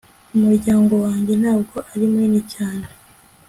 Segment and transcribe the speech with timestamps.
[0.35, 2.85] umuryango wanjye ntabwo ari munini cyane